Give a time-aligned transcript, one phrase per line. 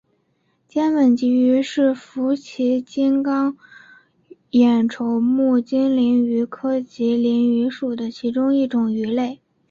[0.67, 3.53] 尖吻棘鳞鱼是辐鳍鱼纲
[4.27, 9.39] 金眼鲷目金鳞鱼科棘鳞鱼属的其中一种鱼类。